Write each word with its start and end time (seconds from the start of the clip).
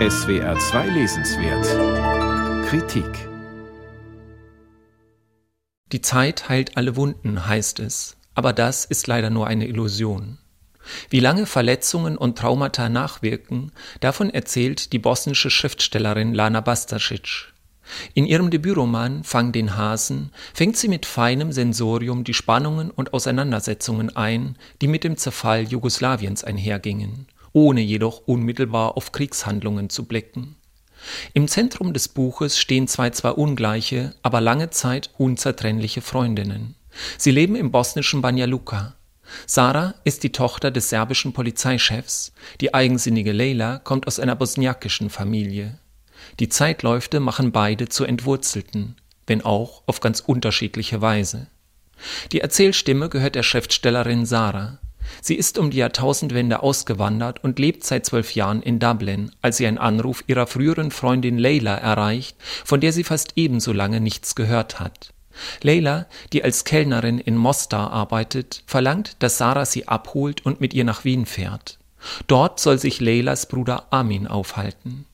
SWR 0.00 0.58
2 0.58 0.88
Lesenswert 0.88 2.66
Kritik 2.66 3.06
Die 5.92 6.00
Zeit 6.02 6.48
heilt 6.48 6.76
alle 6.76 6.96
Wunden, 6.96 7.46
heißt 7.46 7.78
es, 7.78 8.16
aber 8.34 8.52
das 8.52 8.86
ist 8.86 9.06
leider 9.06 9.30
nur 9.30 9.46
eine 9.46 9.68
Illusion. 9.68 10.38
Wie 11.10 11.20
lange 11.20 11.46
Verletzungen 11.46 12.18
und 12.18 12.36
Traumata 12.36 12.88
nachwirken, 12.88 13.70
davon 14.00 14.30
erzählt 14.30 14.92
die 14.92 14.98
bosnische 14.98 15.48
Schriftstellerin 15.48 16.34
Lana 16.34 16.60
Bastasic. 16.60 17.52
In 18.14 18.26
ihrem 18.26 18.50
Debütroman 18.50 19.22
Fang 19.22 19.52
den 19.52 19.76
Hasen 19.76 20.32
fängt 20.54 20.76
sie 20.76 20.88
mit 20.88 21.06
feinem 21.06 21.52
Sensorium 21.52 22.24
die 22.24 22.34
Spannungen 22.34 22.90
und 22.90 23.14
Auseinandersetzungen 23.14 24.16
ein, 24.16 24.56
die 24.82 24.88
mit 24.88 25.04
dem 25.04 25.16
Zerfall 25.16 25.62
Jugoslawiens 25.62 26.42
einhergingen, 26.42 27.28
ohne 27.54 27.80
jedoch 27.80 28.22
unmittelbar 28.26 28.98
auf 28.98 29.12
Kriegshandlungen 29.12 29.88
zu 29.88 30.04
blicken. 30.04 30.56
Im 31.32 31.48
Zentrum 31.48 31.94
des 31.94 32.08
Buches 32.08 32.58
stehen 32.58 32.88
zwei 32.88 33.10
zwar 33.10 33.38
ungleiche, 33.38 34.14
aber 34.22 34.42
lange 34.42 34.70
Zeit 34.70 35.10
unzertrennliche 35.16 36.02
Freundinnen. 36.02 36.74
Sie 37.16 37.30
leben 37.30 37.56
im 37.56 37.70
bosnischen 37.70 38.20
Banja 38.20 38.46
Luka. 38.46 38.94
Sarah 39.46 39.94
ist 40.04 40.22
die 40.22 40.32
Tochter 40.32 40.70
des 40.70 40.90
serbischen 40.90 41.32
Polizeichefs, 41.32 42.32
die 42.60 42.74
eigensinnige 42.74 43.32
Leila 43.32 43.78
kommt 43.78 44.06
aus 44.06 44.20
einer 44.20 44.36
bosniakischen 44.36 45.08
Familie. 45.08 45.78
Die 46.40 46.48
Zeitläufte 46.48 47.20
machen 47.20 47.52
beide 47.52 47.88
zu 47.88 48.04
Entwurzelten, 48.04 48.96
wenn 49.26 49.44
auch 49.44 49.82
auf 49.86 50.00
ganz 50.00 50.20
unterschiedliche 50.20 51.00
Weise. 51.00 51.46
Die 52.32 52.40
Erzählstimme 52.40 53.08
gehört 53.08 53.34
der 53.34 53.42
Schriftstellerin 53.42 54.26
Sarah. 54.26 54.78
Sie 55.20 55.34
ist 55.34 55.58
um 55.58 55.70
die 55.70 55.78
Jahrtausendwende 55.78 56.62
ausgewandert 56.62 57.42
und 57.42 57.58
lebt 57.58 57.84
seit 57.84 58.06
zwölf 58.06 58.34
Jahren 58.34 58.62
in 58.62 58.78
Dublin, 58.78 59.30
als 59.42 59.56
sie 59.56 59.66
einen 59.66 59.78
Anruf 59.78 60.24
ihrer 60.26 60.46
früheren 60.46 60.90
Freundin 60.90 61.38
Leila 61.38 61.74
erreicht, 61.74 62.36
von 62.64 62.80
der 62.80 62.92
sie 62.92 63.04
fast 63.04 63.32
ebenso 63.36 63.72
lange 63.72 64.00
nichts 64.00 64.34
gehört 64.34 64.80
hat. 64.80 65.12
Leila, 65.62 66.06
die 66.32 66.44
als 66.44 66.64
Kellnerin 66.64 67.18
in 67.18 67.36
Mostar 67.36 67.90
arbeitet, 67.90 68.62
verlangt, 68.66 69.16
dass 69.18 69.38
Sarah 69.38 69.64
sie 69.64 69.88
abholt 69.88 70.44
und 70.46 70.60
mit 70.60 70.74
ihr 70.74 70.84
nach 70.84 71.04
Wien 71.04 71.26
fährt. 71.26 71.78
Dort 72.26 72.60
soll 72.60 72.78
sich 72.78 73.00
Leilas 73.00 73.46
Bruder 73.46 73.86
Armin 73.90 74.26
aufhalten. 74.26 75.06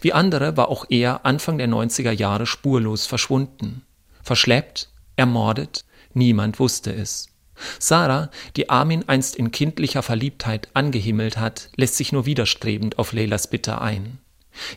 Wie 0.00 0.12
andere 0.12 0.56
war 0.56 0.68
auch 0.68 0.86
er 0.88 1.24
Anfang 1.24 1.58
der 1.58 1.68
90er 1.68 2.10
Jahre 2.10 2.46
spurlos 2.46 3.06
verschwunden. 3.06 3.82
Verschleppt, 4.22 4.88
ermordet, 5.16 5.84
niemand 6.12 6.58
wusste 6.58 6.92
es. 6.92 7.28
Sarah, 7.78 8.30
die 8.56 8.70
Armin 8.70 9.04
einst 9.06 9.36
in 9.36 9.50
kindlicher 9.50 10.02
Verliebtheit 10.02 10.68
angehimmelt 10.74 11.38
hat, 11.38 11.70
lässt 11.76 11.96
sich 11.96 12.12
nur 12.12 12.26
widerstrebend 12.26 12.98
auf 12.98 13.12
Leylas 13.12 13.48
Bitte 13.48 13.80
ein. 13.80 14.18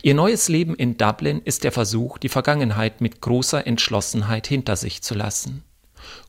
Ihr 0.01 0.13
neues 0.13 0.47
Leben 0.47 0.75
in 0.75 0.97
Dublin 0.97 1.41
ist 1.43 1.63
der 1.63 1.71
Versuch, 1.71 2.17
die 2.17 2.29
Vergangenheit 2.29 3.01
mit 3.01 3.21
großer 3.21 3.65
Entschlossenheit 3.65 4.47
hinter 4.47 4.75
sich 4.75 5.01
zu 5.01 5.15
lassen. 5.15 5.63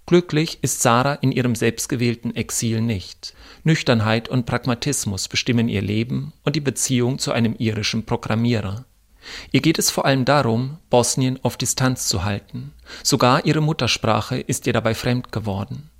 Glücklich 0.06 0.58
ist 0.62 0.82
Sarah 0.82 1.14
in 1.14 1.32
ihrem 1.32 1.54
selbstgewählten 1.54 2.34
Exil 2.34 2.80
nicht. 2.80 3.34
Nüchternheit 3.64 4.28
und 4.28 4.46
Pragmatismus 4.46 5.28
bestimmen 5.28 5.68
ihr 5.68 5.82
Leben 5.82 6.32
und 6.44 6.56
die 6.56 6.60
Beziehung 6.60 7.18
zu 7.18 7.32
einem 7.32 7.54
irischen 7.58 8.04
Programmierer. 8.04 8.84
Ihr 9.52 9.60
geht 9.60 9.78
es 9.78 9.90
vor 9.90 10.04
allem 10.04 10.24
darum, 10.24 10.78
Bosnien 10.90 11.38
auf 11.42 11.56
Distanz 11.56 12.08
zu 12.08 12.24
halten. 12.24 12.72
Sogar 13.04 13.44
ihre 13.44 13.60
Muttersprache 13.60 14.40
ist 14.40 14.66
ihr 14.66 14.72
dabei 14.72 14.94
fremd 14.94 15.30
geworden. 15.30 15.90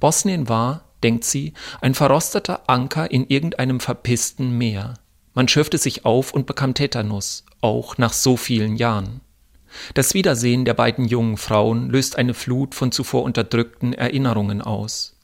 Bosnien 0.00 0.48
war, 0.48 0.84
denkt 1.02 1.24
sie, 1.24 1.52
ein 1.80 1.94
verrosteter 1.94 2.62
Anker 2.68 3.10
in 3.10 3.26
irgendeinem 3.28 3.80
verpissten 3.80 4.56
Meer. 4.56 4.94
Man 5.34 5.48
schürfte 5.48 5.78
sich 5.78 6.04
auf 6.04 6.32
und 6.32 6.46
bekam 6.46 6.74
Tetanus, 6.74 7.44
auch 7.60 7.98
nach 7.98 8.12
so 8.12 8.36
vielen 8.36 8.76
Jahren. 8.76 9.20
Das 9.94 10.14
Wiedersehen 10.14 10.64
der 10.64 10.74
beiden 10.74 11.04
jungen 11.06 11.36
Frauen 11.36 11.90
löst 11.90 12.16
eine 12.16 12.34
Flut 12.34 12.74
von 12.74 12.90
zuvor 12.90 13.22
unterdrückten 13.22 13.92
Erinnerungen 13.92 14.62
aus. 14.62 15.14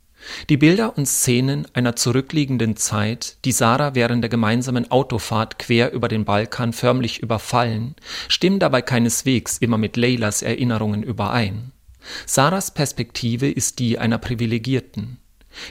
Die 0.48 0.56
Bilder 0.56 0.96
und 0.96 1.06
Szenen 1.06 1.66
einer 1.74 1.96
zurückliegenden 1.96 2.76
Zeit, 2.76 3.36
die 3.44 3.52
Sarah 3.52 3.94
während 3.94 4.22
der 4.22 4.30
gemeinsamen 4.30 4.90
Autofahrt 4.90 5.58
quer 5.58 5.92
über 5.92 6.08
den 6.08 6.24
Balkan 6.24 6.72
förmlich 6.72 7.20
überfallen, 7.20 7.94
stimmen 8.28 8.58
dabei 8.58 8.80
keineswegs 8.80 9.58
immer 9.58 9.76
mit 9.76 9.96
Leylas 9.96 10.40
Erinnerungen 10.40 11.02
überein. 11.02 11.72
Sarahs 12.26 12.72
Perspektive 12.72 13.50
ist 13.50 13.78
die 13.78 13.98
einer 13.98 14.18
Privilegierten. 14.18 15.18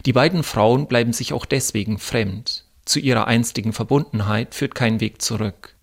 Die 0.05 0.13
beiden 0.13 0.43
Frauen 0.43 0.87
bleiben 0.87 1.13
sich 1.13 1.33
auch 1.33 1.45
deswegen 1.45 1.97
fremd. 1.99 2.65
Zu 2.85 2.99
ihrer 2.99 3.27
einstigen 3.27 3.73
Verbundenheit 3.73 4.55
führt 4.55 4.75
kein 4.75 4.99
Weg 4.99 5.21
zurück. 5.21 5.75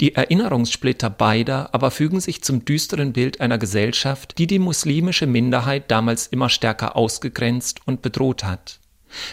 Die 0.00 0.14
Erinnerungssplitter 0.14 1.08
beider 1.08 1.70
aber 1.72 1.90
fügen 1.90 2.20
sich 2.20 2.42
zum 2.42 2.64
düsteren 2.64 3.12
Bild 3.12 3.40
einer 3.40 3.58
Gesellschaft, 3.58 4.36
die 4.38 4.46
die 4.46 4.58
muslimische 4.58 5.26
Minderheit 5.26 5.90
damals 5.90 6.26
immer 6.26 6.50
stärker 6.50 6.94
ausgegrenzt 6.94 7.80
und 7.86 8.02
bedroht 8.02 8.44
hat. 8.44 8.80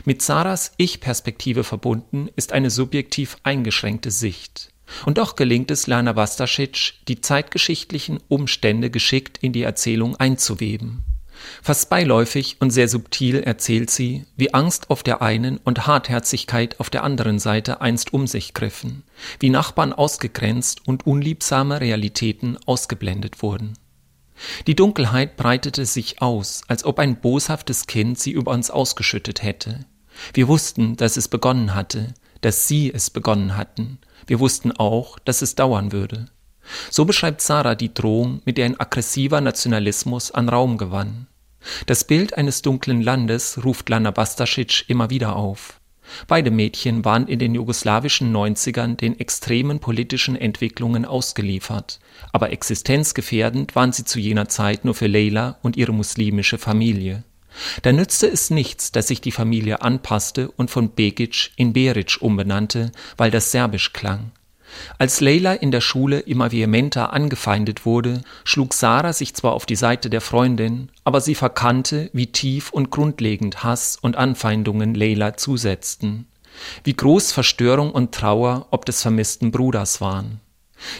Mit 0.06 0.22
Sarahs 0.22 0.74
Ich-Perspektive 0.78 1.64
verbunden 1.64 2.30
ist 2.36 2.54
eine 2.54 2.70
subjektiv 2.70 3.38
eingeschränkte 3.44 4.12
Sicht. 4.12 4.72
Und 5.06 5.18
doch 5.18 5.36
gelingt 5.36 5.72
es 5.72 5.88
Lana 5.88 6.16
Vastasic, 6.16 6.94
die 7.08 7.22
zeitgeschichtlichen 7.22 8.20
Umstände 8.28 8.90
geschickt 8.90 9.38
in 9.40 9.54
die 9.54 9.64
Erzählung 9.64 10.16
einzuweben. 10.16 11.04
Fast 11.62 11.90
beiläufig 11.90 12.58
und 12.60 12.72
sehr 12.72 12.88
subtil 12.88 13.38
erzählt 13.38 13.90
sie, 13.90 14.26
wie 14.36 14.54
Angst 14.54 14.90
auf 14.90 15.04
der 15.04 15.22
einen 15.22 15.58
und 15.58 15.88
Hartherzigkeit 15.88 16.80
auf 16.80 16.90
der 16.90 17.04
anderen 17.04 17.40
Seite 17.40 17.82
einst 17.82 18.14
um 18.14 18.28
sich 18.28 18.54
griffen, 18.54 19.04
wie 19.40 19.50
Nachbarn 19.50 19.94
ausgegrenzt 19.94 20.88
und 20.88 21.08
unliebsame 21.08 21.80
Realitäten 21.80 22.58
ausgeblendet 22.66 23.42
wurden. 23.42 23.74
Die 24.68 24.76
Dunkelheit 24.76 25.38
breitete 25.38 25.86
sich 25.86 26.22
aus, 26.22 26.62
als 26.68 26.86
ob 26.86 27.00
ein 27.00 27.20
boshaftes 27.20 27.88
Kind 27.88 28.20
sie 28.20 28.32
über 28.32 28.52
uns 28.52 28.70
ausgeschüttet 28.70 29.44
hätte. 29.44 29.86
Wir 30.34 30.48
wussten, 30.48 30.96
dass 30.96 31.18
es 31.18 31.28
begonnen 31.28 31.76
hatte, 31.76 32.14
dass 32.42 32.68
sie 32.68 32.94
es 32.94 33.10
begonnen 33.10 33.58
hatten. 33.58 34.00
Wir 34.28 34.40
wussten 34.40 34.72
auch, 34.72 35.20
dass 35.20 35.42
es 35.42 35.56
dauern 35.56 35.92
würde. 35.92 36.28
So 36.90 37.06
beschreibt 37.06 37.42
Sarah 37.42 37.76
die 37.76 37.94
Drohung, 37.94 38.42
mit 38.46 38.58
der 38.58 38.66
ein 38.66 38.80
aggressiver 38.80 39.42
Nationalismus 39.42 40.32
an 40.32 40.50
Raum 40.50 40.78
gewann. 40.78 41.28
Das 41.86 42.04
Bild 42.04 42.38
eines 42.38 42.62
dunklen 42.62 43.02
Landes 43.02 43.64
ruft 43.66 43.90
Lana 43.90 44.12
Bastasic 44.12 44.86
immer 44.88 45.10
wieder 45.10 45.36
auf. 45.36 45.80
Beide 46.28 46.50
Mädchen 46.50 47.06
waren 47.06 47.28
in 47.28 47.40
den 47.40 47.54
jugoslawischen 47.54 48.36
90ern 48.36 48.96
den 48.96 49.20
extremen 49.20 49.80
politischen 49.80 50.36
Entwicklungen 50.36 51.06
ausgeliefert, 51.06 52.00
aber 52.32 52.52
existenzgefährdend 52.52 53.76
waren 53.76 53.92
sie 53.92 54.06
zu 54.06 54.20
jener 54.20 54.48
Zeit 54.48 54.86
nur 54.86 54.96
für 54.96 55.08
Leila 55.08 55.60
und 55.62 55.78
ihre 55.78 55.94
muslimische 55.94 56.58
Familie. 56.58 57.24
Da 57.82 57.92
nützte 57.92 58.28
es 58.28 58.50
nichts, 58.50 58.92
dass 58.92 59.08
sich 59.08 59.22
die 59.22 59.32
Familie 59.32 59.82
anpasste 59.82 60.52
und 60.52 60.70
von 60.70 60.92
Begic 60.92 61.52
in 61.56 61.74
Beric 61.74 62.18
umbenannte, 62.22 62.92
weil 63.18 63.32
das 63.32 63.52
serbisch 63.52 63.94
klang. 63.94 64.32
Als 64.98 65.20
Leila 65.20 65.54
in 65.54 65.72
der 65.72 65.82
Schule 65.82 66.20
immer 66.20 66.52
vehementer 66.52 67.14
angefeindet 67.14 67.86
wurde, 67.86 68.22
schlug 68.44 68.74
Sarah 68.74 69.14
sich 69.14 69.34
zwar 69.34 69.54
auf 69.54 69.66
die 69.66 69.76
Seite 69.76 70.10
der 70.10 70.22
Freundin, 70.22 70.92
aber 71.04 71.22
sie 71.22 71.36
verkannte, 71.36 72.10
wie 72.14 72.28
tief 72.28 72.72
und 72.72 72.92
grundlegend 72.92 73.64
Hass 73.64 73.98
und 74.00 74.16
Anfeindungen 74.16 74.94
Leila 74.94 75.38
zusetzten, 75.38 76.28
wie 76.84 76.94
groß 76.94 77.32
Verstörung 77.32 77.92
und 77.92 78.14
Trauer 78.14 78.68
ob 78.72 78.86
des 78.86 79.02
vermissten 79.02 79.52
Bruders 79.52 80.02
waren. 80.02 80.40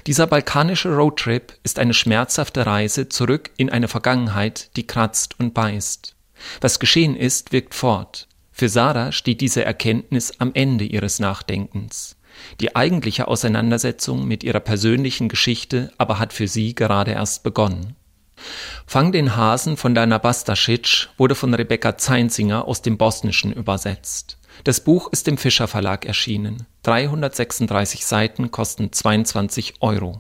Dieser 0.08 0.28
balkanische 0.28 0.94
Roadtrip 0.94 1.54
ist 1.64 1.80
eine 1.80 1.94
schmerzhafte 1.94 2.66
Reise 2.66 3.08
zurück 3.08 3.52
in 3.56 3.70
eine 3.70 3.88
Vergangenheit, 3.88 4.76
die 4.76 4.86
kratzt 4.86 5.40
und 5.40 5.54
beißt. 5.54 6.16
Was 6.62 6.80
geschehen 6.80 7.16
ist, 7.16 7.52
wirkt 7.52 7.76
fort. 7.76 8.28
Für 8.52 8.70
Sarah 8.70 9.12
steht 9.12 9.42
diese 9.42 9.64
Erkenntnis 9.64 10.34
am 10.40 10.52
Ende 10.54 10.86
ihres 10.86 11.20
Nachdenkens. 11.20 12.18
Die 12.60 12.76
eigentliche 12.76 13.28
Auseinandersetzung 13.28 14.28
mit 14.28 14.44
ihrer 14.44 14.60
persönlichen 14.60 15.30
Geschichte 15.30 15.92
aber 15.98 16.20
hat 16.20 16.34
für 16.34 16.48
sie 16.48 16.76
gerade 16.76 17.12
erst 17.12 17.44
begonnen. 17.44 17.96
Fang 18.86 19.12
den 19.12 19.36
Hasen 19.36 19.78
von 19.78 19.94
Dana 19.94 20.18
Bastasic 20.18 21.10
wurde 21.18 21.36
von 21.36 21.54
Rebecca 21.54 21.98
Zeinzinger 21.98 22.66
aus 22.66 22.82
dem 22.82 22.98
Bosnischen 22.98 23.52
übersetzt. 23.54 24.38
Das 24.64 24.82
Buch 24.82 25.10
ist 25.12 25.28
im 25.28 25.38
Fischer 25.38 25.68
Verlag 25.68 26.06
erschienen. 26.06 26.66
336 26.84 28.06
Seiten 28.06 28.52
kosten 28.52 28.92
22 28.92 29.76
Euro. 29.82 30.18